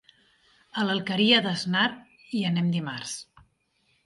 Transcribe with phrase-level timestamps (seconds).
[0.79, 1.83] A l'Alqueria d'Asnar
[2.39, 3.15] hi anem dimarts.